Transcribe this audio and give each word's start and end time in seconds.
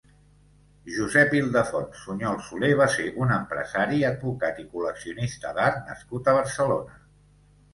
Josep 0.93 1.33
Ildefons 1.39 1.99
Suñol 2.05 2.39
Soler 2.47 2.71
va 2.79 2.87
ser 2.95 3.05
un 3.25 3.33
empresari, 3.35 4.01
advocat 4.09 4.63
i 4.65 4.67
col·leccionista 4.73 5.53
d'art 5.59 5.81
nascut 5.91 6.33
a 6.33 6.37
Barcelona. 6.41 6.99